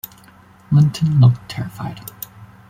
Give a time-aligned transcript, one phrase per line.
[0.71, 2.11] Linton looked terrified.